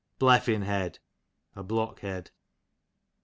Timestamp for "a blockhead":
1.55-2.31